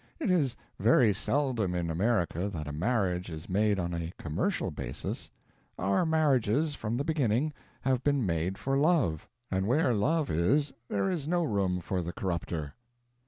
It 0.19 0.31
is 0.31 0.57
very 0.79 1.13
seldom 1.13 1.75
in 1.75 1.91
America 1.91 2.49
that 2.49 2.67
a 2.67 2.71
marriage 2.71 3.29
is 3.29 3.47
made 3.47 3.77
on 3.77 3.93
a 3.93 4.11
commercial 4.17 4.71
basis; 4.71 5.29
our 5.77 6.07
marriages, 6.07 6.73
from 6.73 6.97
the 6.97 7.03
beginning, 7.03 7.53
have 7.81 8.03
been 8.03 8.25
made 8.25 8.57
for 8.57 8.75
love; 8.75 9.27
and 9.51 9.67
where 9.67 9.93
love 9.93 10.31
is 10.31 10.73
there 10.87 11.07
is 11.11 11.27
no 11.27 11.43
room 11.43 11.81
for 11.81 12.01
the 12.01 12.13
corruptor." 12.13 12.73